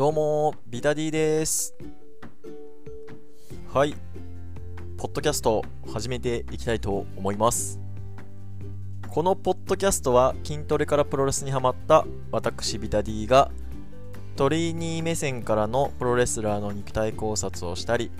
[0.00, 1.74] どうも、ビタディです。
[3.70, 3.94] はい、
[4.96, 7.78] ポッドキャスト始めていきたいと思います。
[9.10, 13.50] このポッドキャストは筋トレからプロレスにハマった私ビタディが
[14.36, 18.10] トレーニー目線からのプロレスラーの肉体考察をしたり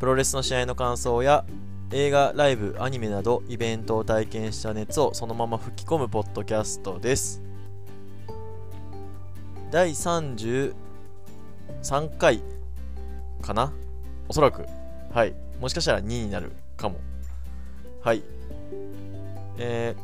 [0.00, 1.44] プロレスの試合の感想や
[1.92, 7.42] 映画、ライブ、アニメなどイベントを体験した熱をそのまま吹き込むポッドキャストです。
[9.70, 9.94] 第
[11.82, 12.42] 3回
[13.42, 13.72] かな？
[14.28, 14.66] おそらく。
[15.12, 15.34] はい。
[15.60, 16.98] もしかしたら2になるかも。
[18.02, 18.22] はい。
[19.58, 19.94] え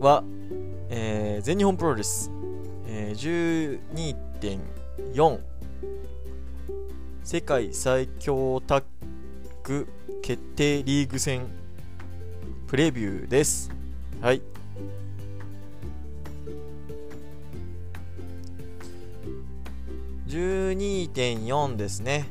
[0.00, 0.24] ー、は、
[0.88, 2.30] えー全日本プロレス、
[2.86, 5.40] えー12.4
[7.24, 8.84] 世界最強タッ
[9.64, 9.88] グ
[10.22, 11.46] 決定リーグ戦
[12.68, 13.70] プレビューです。
[14.20, 14.40] はい。
[20.36, 22.26] 12.4ですね。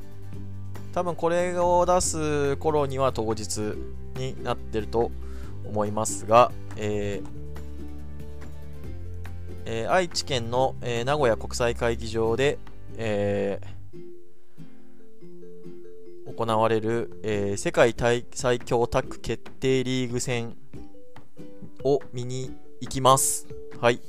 [0.93, 3.57] 多分これを出す頃には当日
[4.15, 5.09] になってると
[5.65, 7.27] 思いますが、えー
[9.65, 12.59] えー愛知県の、えー名古屋国際会議場で、
[12.97, 13.75] えー
[16.37, 20.55] 行われる、え世界最最強タッグ決定リーグ戦
[21.83, 23.47] を見に行きます。
[23.81, 23.99] はい。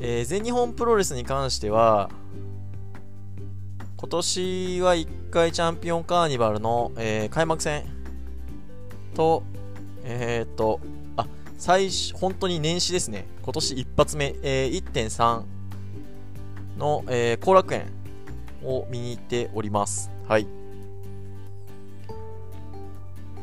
[0.00, 2.10] えー全日本プロレスに関しては、
[3.96, 7.84] 今年は1回チャンピオンカーニバルの、えー開幕戦
[9.14, 9.42] と、
[10.04, 10.80] えっ、と、
[11.16, 13.26] あ、最初、本当に年始ですね。
[13.42, 15.42] 今年一発目、えー1.3
[16.78, 17.86] の後、えー後楽園
[18.62, 20.10] を見に行っております。
[20.28, 20.46] はい。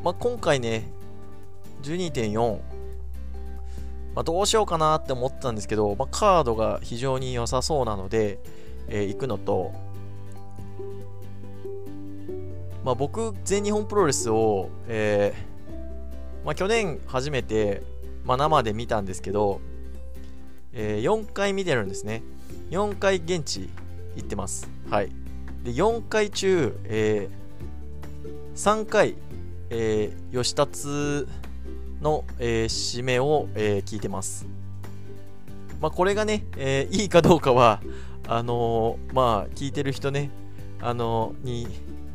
[0.04, 0.88] まあ、今回ね、
[1.82, 2.60] 12.4、
[4.16, 8.40] まあ、どうしようかなって思ったんですけど、まあ、カードが非常に良さそうなので、
[8.88, 9.74] えー行くのと、
[12.86, 17.84] まあ、僕、全日本プロレスを、えーまあ、去年初めて、
[18.24, 19.60] まあ、生で見たんですけど、
[20.72, 22.24] えー4回見てるんですね。
[22.70, 23.70] 4回現地
[24.16, 24.70] 行ってます。
[24.90, 25.10] はい。
[25.64, 29.16] で、4回中、えー3回、
[29.72, 31.28] えー吉達
[32.06, 34.46] の、えー締めを、えー聞いてます。
[35.82, 37.82] まあ、これがね、えーいいかどうかは、
[38.28, 40.30] あのーまあ、聞いてる人ね、
[40.80, 41.68] あのーに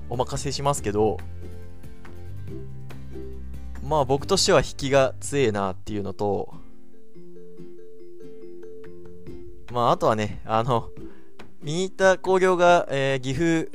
[0.08, 1.18] お任せしますけど、
[3.82, 6.54] まあ僕としては引きが強えなっていうのと、
[9.72, 10.90] まああとはね、あの、
[11.62, 13.68] 見に行った工業が、えー岐阜、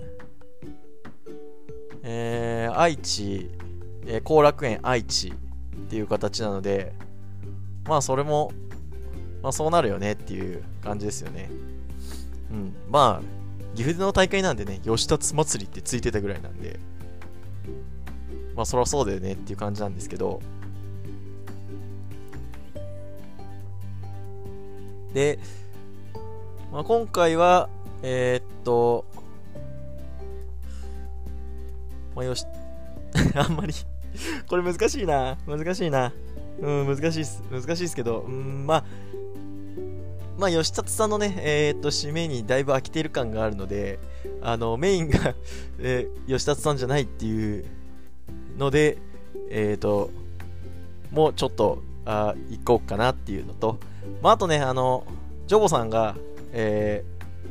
[2.03, 3.50] えー愛知、
[4.06, 5.34] えー後楽園愛知
[5.85, 6.94] っていう形なので、
[7.88, 8.51] まあそれも、
[9.41, 11.50] まあそうなるよねっていう感じですよね。
[12.51, 12.75] うん。
[12.90, 16.79] まあ、岐阜の大会なんでね、吉達祭りってついてたぐらいなんで、
[18.56, 20.41] まあそりゃそうだよねっていう感じなんですけど、
[25.13, 25.40] で、
[26.73, 27.69] まあ、今回は、
[28.03, 29.06] えーっと、
[32.13, 32.46] まあ、よし、
[33.34, 33.73] あんまり
[34.48, 35.38] これ難しいな。
[35.48, 36.14] 難しいな。
[36.59, 37.44] うん、難しいっす。
[37.52, 38.86] 難しいっすけど、うん、まあ、
[40.38, 44.00] まあ、吉達さんのね、えーっと、締めにだいぶ飽きてる感があるので、
[44.42, 45.36] あの、メインが
[45.80, 47.66] えー吉達さんじゃないっていう
[48.58, 48.98] ので、
[49.50, 50.09] えーっと、
[51.12, 53.80] もうちょっと、あ行こうかなっていうのと、
[54.22, 55.06] まあ、あとね、あの、
[55.47, 56.16] ジョボさんが、
[56.52, 57.03] え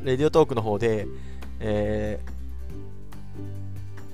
[0.03, 1.07] ー、レディオトークの方で、
[1.59, 2.35] えー、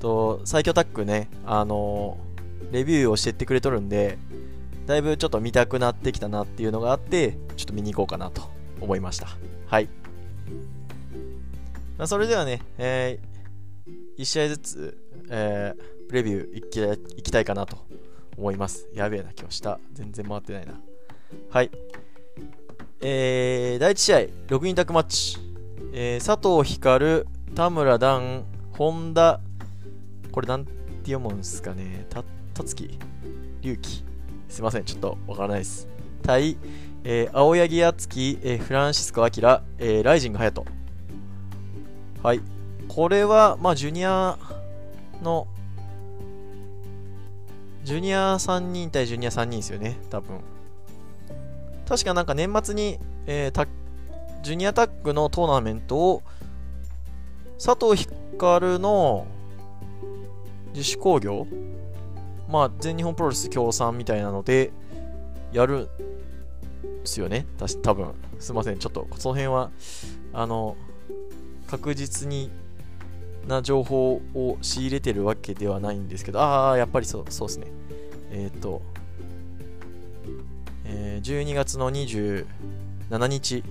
[0.02, 2.18] と、最強タッグね、あの
[2.72, 4.18] レビューをしてってくれとるんで、
[4.86, 8.50] だいぶちょっと見たくなってきたなっていうのがあって、ちょっと見に行こうかなと
[8.80, 9.28] 思いました。
[9.68, 9.90] はい。
[11.98, 14.98] まあ、それではね、えー、1試合ずつ、
[15.30, 17.78] えー、レビューいきいきたいかなと
[18.38, 18.88] 思います。
[18.94, 20.80] やべえな、今日下、全然回ってないな。
[21.50, 21.72] はい。
[23.02, 25.38] えー、第1試合、6人タッグマッチ。
[25.94, 29.40] えー、佐藤光、田村段、本田、
[30.32, 30.72] これなんて
[31.12, 32.06] 読むんですかね。
[32.10, 32.24] た、
[32.62, 33.00] たつき、
[33.62, 34.04] 龍樹。
[34.48, 35.88] すいません、ちょっとわからないです。
[36.22, 36.58] 対、
[37.04, 40.66] えー、青柳敦樹、えー、フランシスコ・アキラ、えー、ライジング・ハヤト。
[42.22, 42.42] はい。
[42.88, 44.38] これは、まあ、ジュニア
[45.24, 45.48] の、
[47.84, 50.40] ジュニア3人対ジュニア3人ですよね、多分。
[51.88, 53.68] 確かなんか年末に、えー
[54.44, 56.24] ジュニアタッグのトーナメントを
[57.64, 57.96] 佐藤
[58.34, 59.28] 光の
[60.74, 61.46] 自主興行
[62.52, 64.72] まあ全日本プロレス協賛みたいなので
[65.52, 65.90] やるんで
[67.06, 67.46] すよね。
[67.58, 68.14] た多分。
[68.40, 68.78] すいません。
[68.80, 69.72] ちょっとその辺は
[70.34, 70.76] あの
[71.68, 72.52] 確実に
[73.48, 77.68] な情報を仕入れてるわけではないんですけどああやっぱりそうそうですね。
[78.32, 78.82] えっ、ー、と、
[80.86, 82.46] えー、12月の27
[83.28, 83.64] 日。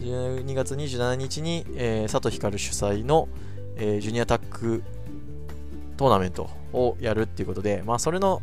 [0.00, 3.28] 12月27日に、えー、佐藤光主催の、
[3.76, 4.82] えー、ジュニアタック
[5.96, 8.42] トーナメントをやるっていうことで、まあ、それの、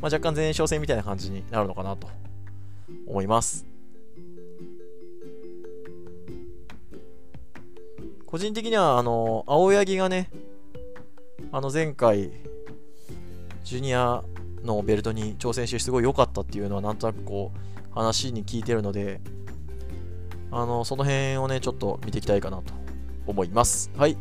[0.00, 2.08] まあ、若干前哨戦みたいな感じになるのかなと
[3.06, 3.66] 思います。
[8.26, 10.30] 個人的には、あの、青柳がね、
[11.52, 12.32] あの前回、
[13.62, 14.22] ジュニア
[14.64, 19.20] のベルトに挑戦してすごい良かったっていうのはなんとなくこう話に聞いてるので
[20.50, 22.72] あのその辺をねちょっと見ていきたいかなと
[23.26, 23.90] 思います。
[23.96, 24.16] はい。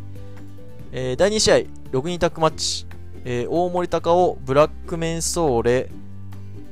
[0.91, 1.55] えー、第2試合、
[1.93, 2.87] 6人タックマッチ、
[3.23, 5.91] えー、大森高尾、ブラックメンソーレ、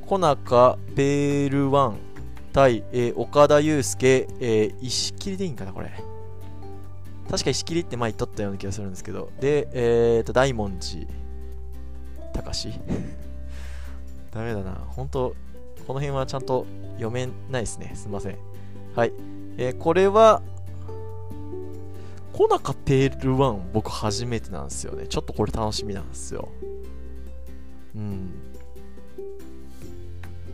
[0.07, 1.97] 小中ペールワン
[2.51, 5.91] 対、えー、岡田祐介、えー、石切りでいいんかな、これ。
[7.29, 9.31] 確か石切りって前言っとったような気がするんですけど。
[9.39, 11.07] で、えーと、大文字、
[12.33, 12.74] 高し。
[14.33, 14.74] ダメだな。
[14.88, 15.35] 本当
[15.85, 17.91] この辺はちゃんと読めないですね。
[17.94, 18.38] すいません。
[18.95, 19.13] はい。
[19.59, 20.41] えー、これは、
[22.33, 25.07] コナカペール1僕初めてなんですよね。
[25.07, 26.49] ちょっとこれ楽しみなんですよ。
[27.95, 28.31] うん。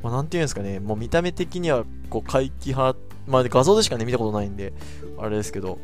[0.01, 2.97] まあ、なんていうんですかね、もう見た目的には、こう、怪奇派、
[3.27, 4.73] まあ、画像でしかね、見たことないんで、
[5.17, 5.79] あれですけど、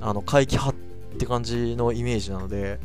[0.00, 2.78] あの、怪奇派って感じのイメージなので、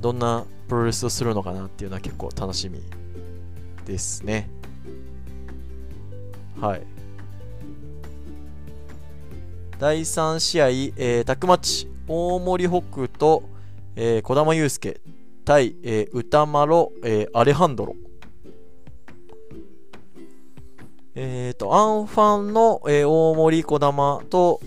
[0.00, 2.82] どんなプロレスをするのかなっていうのは結構楽しみ
[3.86, 4.50] ですね。
[6.60, 6.97] はい。
[9.78, 13.44] 第3試合、えー、タックマッチ、大森北と、
[13.94, 15.00] えー、小玉祐介
[15.44, 17.94] 対、えー、歌丸、えー、アレハンドロ。
[21.14, 24.60] えっ、ー、と、アンファンの、えー、大森小玉と、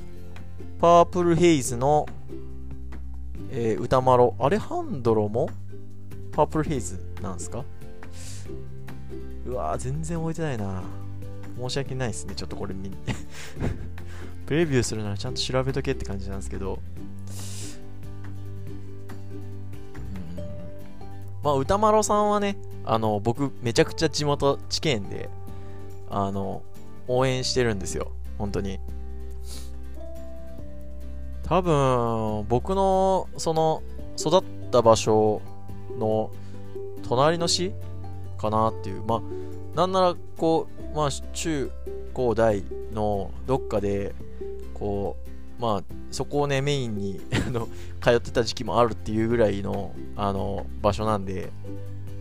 [0.79, 2.05] パープルヘイズの、
[3.51, 5.49] えー、歌丸、アレハンドロも
[6.31, 7.65] パープルヘイズなんすか？
[9.45, 10.83] うわー全然覚えてないな。
[11.59, 12.33] 申し訳ないですね。
[12.33, 12.89] ちょっとこれ見
[14.51, 16.79] レビューするならちゃんと調べとけって感じなんですけど、
[21.41, 25.29] まあ、歌丸さんはね、あの、僕、めちゃくちゃ地元、地県で、
[26.09, 26.63] あの、
[27.07, 28.11] 応援してるんですよ。
[28.37, 28.79] 本当に。
[31.43, 33.81] 多分、僕の、その、
[34.19, 35.41] 育った場所
[35.97, 36.29] の、
[37.07, 37.73] 隣の市
[38.37, 39.03] かなっていう。
[39.05, 39.21] まあ、
[39.75, 41.71] なんなら、こう、まあ、中
[42.13, 44.13] 高大のどっかで、
[44.81, 45.15] こ
[45.59, 47.21] うまあそこをねメインに
[48.01, 51.51] 通ってた時期もあるっていうぐらいのあの場所なんで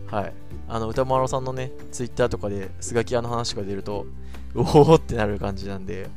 [0.05, 0.33] はい。
[0.67, 4.05] あの歌丸さんのねツイッターとかでスガキ屋の話が出ると
[4.55, 6.09] おおってなる感じなんで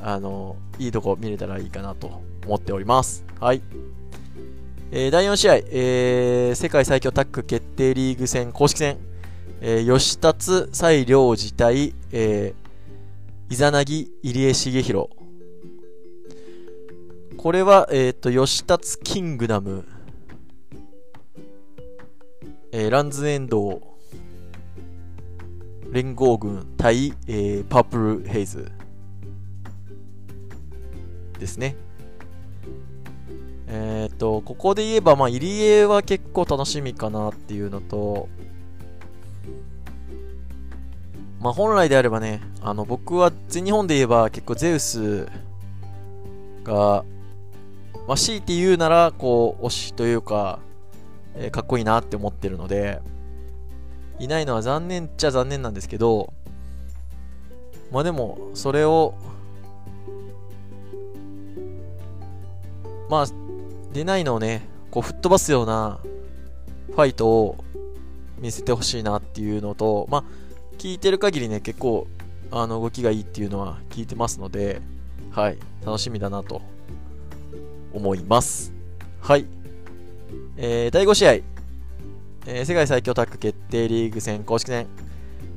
[0.00, 3.24] あのいいとこ見れたらいいかなと思っております。
[3.38, 3.62] はい。
[4.92, 8.98] えー、第4試合、えー、世界最強タッグ決定リーグ戦公式戦、
[9.60, 15.19] えー、吉達西良自対、えー、イザナギ入江茂弘。
[17.40, 19.86] これは、えっ、ー、と、吉達キングダム、
[22.70, 23.80] えー、ランズエンド。
[25.90, 28.70] 連合軍対、えー、パープルヘイズ。
[31.38, 31.76] ですね。
[33.68, 38.28] えっ、ー、と、ここで言えば、まあ、入江は結構楽しみかなっていうのと、
[41.40, 45.26] まあ、本来であればね、あの、僕は全日本で言えば結構ゼウス
[46.64, 47.02] が、
[48.10, 50.58] まあ、強いて言うなら、こう、推しというか、
[51.36, 53.00] えー、かっこいいなって思ってるので、
[54.18, 56.32] いないのは残念っちゃ残念なんですけど、
[57.92, 59.14] まあでも、それを、
[63.08, 63.26] まあ、
[63.92, 66.00] 出ないのをね、こう、吹っ飛ばすような
[66.88, 67.64] ファイトを
[68.40, 70.24] 見せてほしいなっていうのと、まあ、
[70.78, 72.08] 聞いてる限りね、結構、
[72.50, 74.82] あの、動きがいいっていうのは聞いてますので、
[75.30, 76.60] はい、楽しみだなと
[77.92, 78.72] 思います。
[79.20, 79.46] はい。
[80.56, 84.86] えー、第5試合、えー、世界最強タッグ決定リーグ戦公式戦、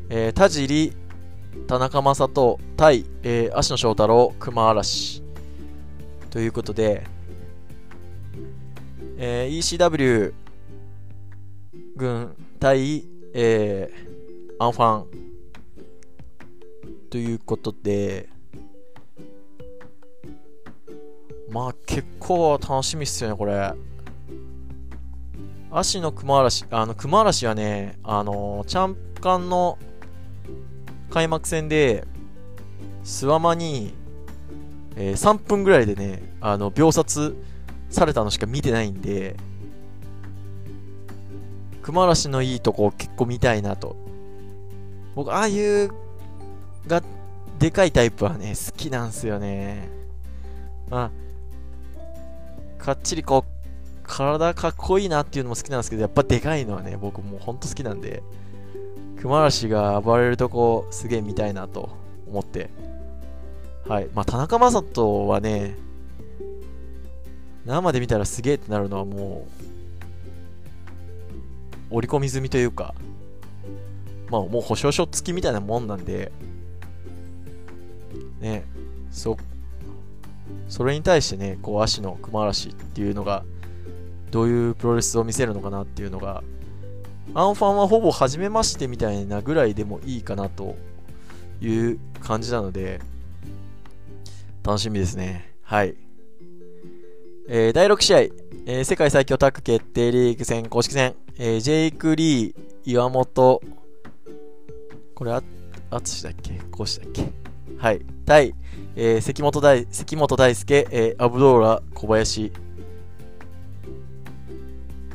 [0.10, 0.94] えー、田尻、
[1.68, 5.24] 田中将人対、えー、芦野翔太郎、熊嵐
[6.30, 7.06] ということで、
[9.18, 10.34] えー、ECW
[11.96, 15.08] 軍対、えー、アンファン
[17.10, 18.30] ということで、
[21.54, 23.74] まあ結構楽しみっすよね、これ。
[25.72, 29.78] 足の熊嵐、あの、熊嵐はね、あの、チャンカンの
[31.12, 32.08] 開幕戦で、
[33.04, 33.94] スワマに、
[34.96, 37.36] えー、3分ぐらいでね、あの、秒殺
[37.90, 39.36] されたのしか見てないんで、
[41.84, 43.96] 熊嵐のいいとこ結構見たいなと。
[45.14, 45.92] 僕、ああいう
[46.88, 47.04] が、
[47.60, 49.88] でかいタイプはね、好きなんすよね。
[50.90, 51.23] まあ、
[52.84, 53.54] かっちりこう、
[54.04, 58.22] 体かっこいいなっていうのも好きなんですけど、やっぱでかいのはね、僕もうほんと好きなんで、
[59.22, 61.90] 熊嵐が暴れるとこすげえ見たいなと
[62.28, 62.70] 思って。
[63.88, 64.10] はい。
[64.14, 65.78] まあ、田中将人はね、
[67.66, 69.48] 生で見たらすげえってなるのはも
[71.90, 72.94] う、織り込み済みというか、
[74.30, 76.34] まあもう保証書付きみたいなもんなんで、
[78.42, 78.66] ね、
[79.10, 79.38] そ、
[80.68, 83.44] それに対してね、こう足の熊嵐っていうのが、
[84.32, 86.44] どういうプロレスを見せるのかなっていうのが、
[87.36, 90.76] アンファンはほぼ初めましてみたいなぐらいでもいいかなと
[91.62, 93.00] いう感じなので、
[94.64, 95.54] 楽しみですね。
[95.62, 95.96] はい。
[97.48, 102.56] えー、第6試合、えー、世界最強タッグ決定リーグ戦公式戦、えー、ジェイク・リー、
[102.86, 103.62] 岩本、
[105.14, 105.44] これあ、
[105.92, 106.60] あつしだっけ？
[106.72, 107.43] こうしだっけ？
[107.84, 108.00] はい。
[108.26, 108.56] 対、
[108.96, 112.54] えー、関本大、関本大輔、えー、アブドーラ、小林、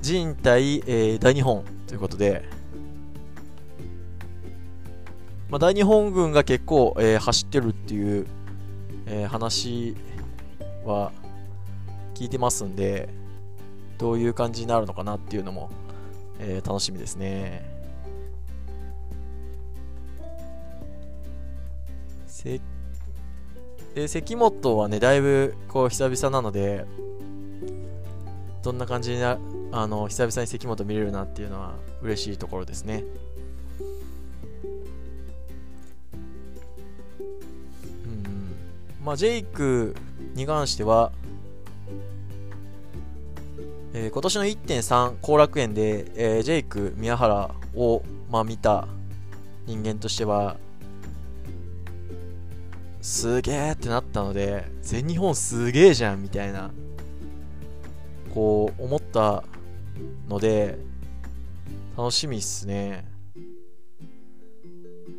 [0.03, 2.45] 人対、えー、大日本ということで、
[5.49, 8.27] まあ、大日本軍が結構、えー、走ってるっていう、
[9.07, 9.97] えー、話
[10.85, 11.11] は
[12.15, 13.09] 聞いてますんで、
[13.97, 15.71] どういう感じになるのかなっていうのも、
[16.39, 17.78] えー、楽しみですね。
[22.39, 22.61] せ
[23.97, 26.85] で関本はね、だいぶこう久々なので、
[28.63, 29.39] どんな感じにな
[29.73, 33.03] あの久々に関本見れるなっていうのは嬉しいところですね。
[38.05, 38.55] うん、
[39.05, 39.97] まあ、ジェイク
[40.35, 41.11] に関しては、
[43.95, 48.87] えー、今年の1.3後楽園で、えー、ジェイク宮原を、まあ、見た
[49.67, 50.57] 人間としては
[53.01, 56.71] すげえってなったので全日本すげえじゃんみたいな
[58.35, 59.45] こう思った
[60.29, 60.79] ので
[61.97, 63.05] 楽しみっすね。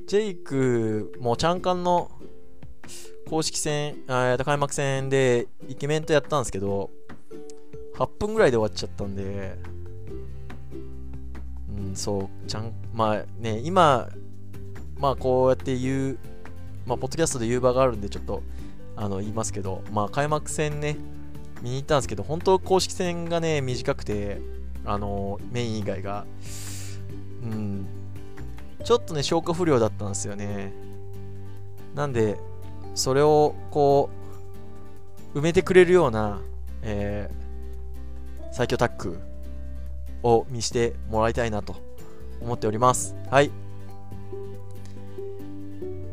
[0.07, 2.09] ジェイクもチャンカンの
[3.29, 6.89] 公式戦、え開幕戦でイケメンとやったんですけど
[7.95, 9.55] 8分ぐらいで終わっちゃったんで
[11.77, 14.09] うんそうちゃんまあね今
[14.98, 16.19] まあこうやって言う
[16.89, 18.41] まあポッドキャストで言う場があるんでちょっと
[18.96, 20.98] あの言いますけどまあ開幕戦ね
[21.62, 24.41] 見に行ったんですけど本当公式戦がね短くて
[24.86, 26.25] あのメイン以外が
[27.43, 27.88] うん
[28.84, 30.74] ちょっとね消化不良だったんですよね。
[31.96, 32.38] なんで
[32.96, 34.10] それをこ
[35.34, 36.39] う埋めてくれるような、
[36.81, 39.19] えー、最強タッグ
[40.24, 41.75] を見してもらいたいなと
[42.41, 43.15] 思っております。
[43.29, 43.51] はい。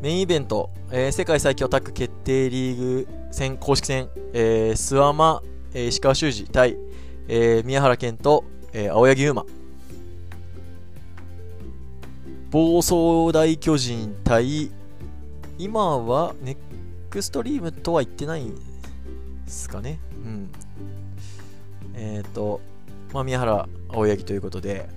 [0.06, 5.42] メインイベント、えー、世界最強タッグ決定リーグ戦公式戦、えー、諏訪間、
[5.74, 6.76] えー、石川修司対、
[7.26, 9.44] えー、宮原健とえー、青柳優馬。
[12.50, 14.70] 暴走大巨人対
[15.58, 16.56] 今はネッ
[17.10, 18.52] クストリームとは言ってないで
[19.48, 19.98] すかね。
[20.24, 20.50] うん。
[21.96, 22.60] えっ、ー、と、
[23.12, 24.88] まあ、宮原青柳ということで。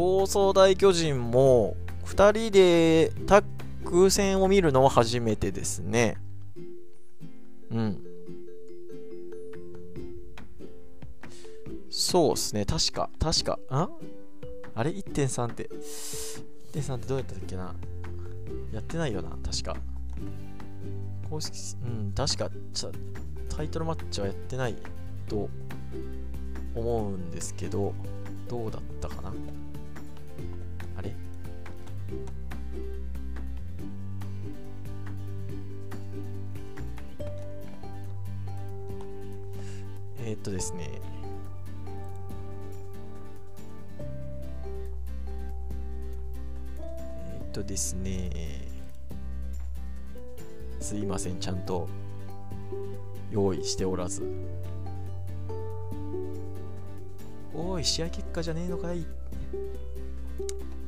[0.00, 1.76] 暴走大巨人も
[2.06, 3.44] 2人でタッ
[3.84, 6.16] グ戦を見るのは初めてですね。
[7.70, 7.98] うん。
[11.90, 13.88] そうっすね、確か、確か、ん
[14.74, 15.68] あれ ?1.3 って、
[16.72, 17.74] 1.3ってどうやったっけな？
[18.72, 19.76] やってないよな、確か。
[21.28, 22.50] 公式、うん、確か、
[23.54, 24.76] タイトルマッチはやってない
[25.28, 25.50] と
[26.74, 27.92] 思うんですけど、
[28.48, 29.34] どうだったかな？
[40.22, 41.00] えー、っとですね。
[47.32, 48.30] えっ、とですね。
[50.78, 51.88] すいませんちゃんと
[53.30, 54.22] 用意しておらず。
[57.54, 59.04] おい試合結果じゃねえのかい。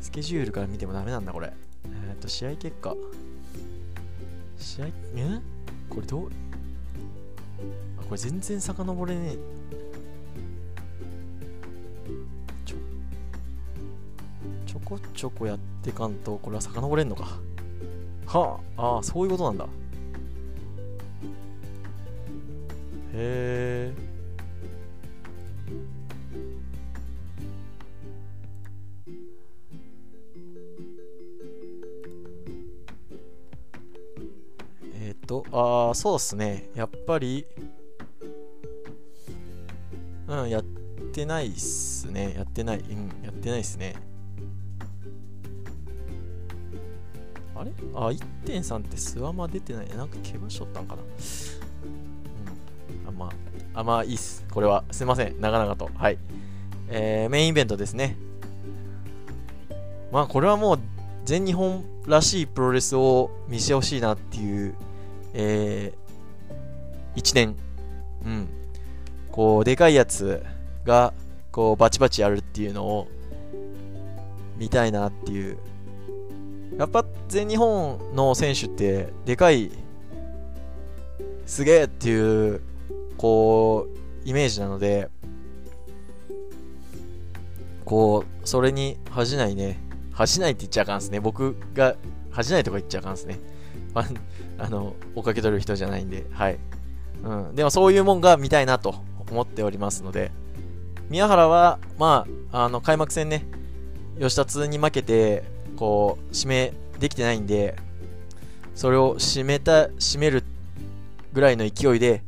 [0.03, 1.51] スケジュールから見てもダメなんだこれ
[1.87, 2.95] えっ、と試合結果
[4.59, 4.91] 試合え？
[5.89, 6.27] これどう？
[7.99, 9.39] あこれ全然遡れねえ
[14.67, 17.39] ちょこちょこやってかんと、これは遡れんのか。
[18.27, 19.65] はあ、ああ、そういうことなんだ。
[23.15, 24.02] へえ。
[35.53, 36.69] ああ、そうっすね。
[36.75, 37.47] やっぱり、
[40.29, 40.63] うん、やっ
[41.13, 42.35] てないっすね。
[42.37, 42.81] やってない。
[42.81, 43.95] うん、やってないっすね。
[47.55, 47.71] あれ？
[47.95, 48.09] あ、
[48.45, 49.89] 1.3ってスワマ出てない。
[49.91, 51.03] なんか怪我しとったんかな。
[51.03, 51.07] う
[53.07, 53.09] ん。
[53.09, 53.33] あ、ま
[53.75, 54.45] あ、あ、まあいいっす。
[54.51, 54.85] これは。
[54.91, 55.41] すいません。
[55.41, 55.91] 長々と。
[55.95, 56.19] はい。
[56.89, 58.17] えー、メインイベントですね。
[60.11, 60.79] まあ、これはもう、
[61.25, 64.75] 全日本らしいプロレスを見せてほしいなっていう、
[65.35, 67.57] えー、1年。
[68.25, 68.49] うん。
[69.31, 70.43] こう、でかいやつ
[70.85, 71.13] が、
[71.51, 73.09] こう、バチバチやるっていうのを、
[74.59, 75.59] 見たいなっていう。
[76.79, 79.71] やっぱ、全日本の選手って、でかい、
[81.47, 82.61] すげえっていう、
[83.17, 85.09] こう、イメージなので、
[87.85, 89.79] こう、それに恥じないね。
[90.13, 91.21] 恥じないって言っちゃあかんすね。
[91.21, 91.97] 僕が
[92.31, 93.39] 恥じないとか言っちゃあかんすね。
[93.95, 94.09] あ
[94.59, 96.59] あの、追っかけ取る人じゃないんで、はい。
[97.25, 97.55] うん。
[97.55, 98.95] でもそういうもんが見たいなと
[99.31, 100.31] 思っておりますので、
[101.09, 103.45] 宮原は、まあ、あの、開幕戦ね、
[104.19, 105.45] 吉田通に負けて、
[105.77, 107.77] こう、指名できてないんで、
[108.75, 110.43] それを締めた、締める
[111.33, 112.23] ぐらいの勢いで、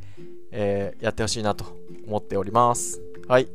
[0.50, 1.64] えー、やってほしいなと
[2.06, 3.00] 思っております。
[3.26, 3.48] はい。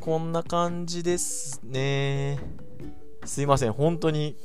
[0.00, 2.38] こんな感じですね。
[3.26, 4.36] すいません、本当に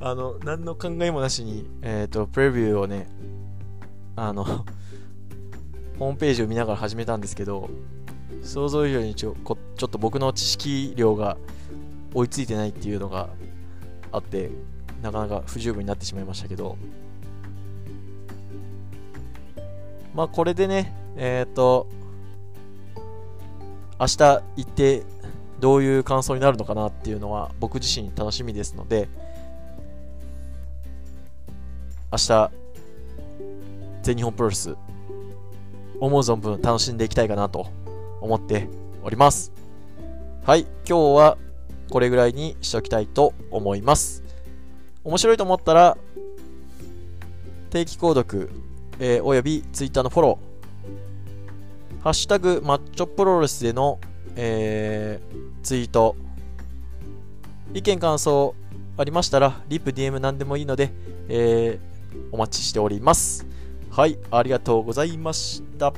[0.00, 3.08] あの、何の考えもなしに、えっ、ー、と、プレビューをね、
[4.16, 4.44] あの
[5.98, 7.68] ホームページを見ながら始めたんですけど、
[8.42, 11.36] 想像以上にちょこちょっと僕の知識量が
[12.14, 13.28] 追いついてないっていうのが
[14.12, 14.50] あって、
[15.02, 16.78] なかなか不十分になってしまいましたけど、
[20.14, 21.86] まあこれでね、えっ、ー、と、
[23.98, 25.02] 明日行って
[25.60, 29.08] どういう感想になるのかなっていうのは僕自身楽しみですので、
[32.12, 32.50] 明日、
[34.02, 34.74] 全日本プロレス
[36.00, 37.70] 思う存分楽しんでいきたいかなと
[38.20, 38.68] 思って
[39.04, 39.52] おります。
[40.44, 41.38] はい、今日は
[41.90, 44.24] これぐらいにしておきたいと思います。
[45.04, 45.98] 面白いと思ったら、
[47.70, 48.50] 定期購読、
[48.98, 54.00] えー、および Twitter のフォロー、ハッシュタグマッチョプロレスでの、
[54.36, 56.16] えー、ツイート、
[57.74, 58.54] 意見感想
[58.96, 60.90] ありましたら、リップ DM 何でもいいので、
[61.28, 63.46] えー、お待ちしております。
[63.90, 65.92] はい、ありがとうございました。